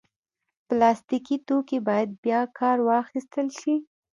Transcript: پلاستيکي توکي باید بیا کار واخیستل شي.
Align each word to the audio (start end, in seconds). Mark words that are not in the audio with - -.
پلاستيکي 0.67 1.37
توکي 1.47 1.79
باید 1.87 2.09
بیا 2.23 2.41
کار 2.57 2.77
واخیستل 2.89 3.47
شي. 3.59 3.75